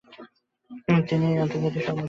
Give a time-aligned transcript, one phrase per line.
[1.07, 1.97] তিনি আন্তর্জাতিক সমর্থন পান।